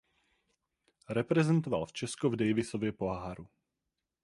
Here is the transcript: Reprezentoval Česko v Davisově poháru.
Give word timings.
Reprezentoval 1.09 1.85
Česko 1.91 2.29
v 2.29 2.35
Davisově 2.35 2.91
poháru. 2.91 3.47